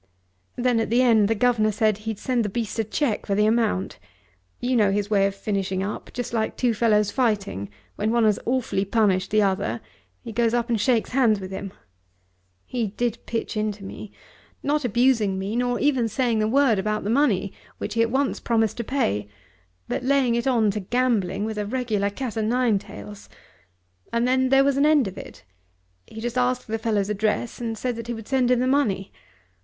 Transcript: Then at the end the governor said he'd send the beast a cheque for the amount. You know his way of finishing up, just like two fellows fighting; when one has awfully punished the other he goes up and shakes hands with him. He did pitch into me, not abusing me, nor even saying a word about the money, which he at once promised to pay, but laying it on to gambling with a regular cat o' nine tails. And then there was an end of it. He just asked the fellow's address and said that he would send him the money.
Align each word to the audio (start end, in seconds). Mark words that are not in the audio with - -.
Then 0.55 0.79
at 0.79 0.89
the 0.89 1.03
end 1.03 1.27
the 1.27 1.35
governor 1.35 1.71
said 1.71 1.99
he'd 1.99 2.17
send 2.17 2.43
the 2.43 2.49
beast 2.49 2.79
a 2.79 2.83
cheque 2.83 3.27
for 3.27 3.35
the 3.35 3.45
amount. 3.45 3.99
You 4.59 4.75
know 4.75 4.91
his 4.91 5.11
way 5.11 5.27
of 5.27 5.35
finishing 5.35 5.83
up, 5.83 6.09
just 6.11 6.33
like 6.33 6.57
two 6.57 6.73
fellows 6.73 7.11
fighting; 7.11 7.69
when 7.97 8.09
one 8.09 8.23
has 8.23 8.39
awfully 8.47 8.83
punished 8.83 9.29
the 9.29 9.43
other 9.43 9.79
he 10.23 10.31
goes 10.31 10.55
up 10.55 10.69
and 10.69 10.81
shakes 10.81 11.11
hands 11.11 11.39
with 11.39 11.51
him. 11.51 11.71
He 12.65 12.87
did 12.87 13.23
pitch 13.27 13.55
into 13.55 13.83
me, 13.83 14.11
not 14.63 14.83
abusing 14.83 15.37
me, 15.37 15.55
nor 15.55 15.79
even 15.79 16.07
saying 16.07 16.41
a 16.41 16.47
word 16.47 16.79
about 16.79 17.03
the 17.03 17.11
money, 17.11 17.53
which 17.77 17.93
he 17.93 18.01
at 18.01 18.09
once 18.09 18.39
promised 18.39 18.77
to 18.77 18.83
pay, 18.83 19.29
but 19.87 20.01
laying 20.03 20.33
it 20.33 20.47
on 20.47 20.71
to 20.71 20.79
gambling 20.79 21.45
with 21.45 21.59
a 21.59 21.65
regular 21.67 22.09
cat 22.09 22.35
o' 22.35 22.41
nine 22.41 22.79
tails. 22.79 23.29
And 24.11 24.27
then 24.27 24.49
there 24.49 24.63
was 24.63 24.77
an 24.77 24.85
end 24.87 25.07
of 25.07 25.15
it. 25.15 25.43
He 26.07 26.19
just 26.21 26.39
asked 26.39 26.65
the 26.65 26.79
fellow's 26.79 27.11
address 27.11 27.61
and 27.61 27.77
said 27.77 27.95
that 27.97 28.07
he 28.07 28.15
would 28.15 28.27
send 28.27 28.49
him 28.49 28.61
the 28.61 28.65
money. 28.67 29.11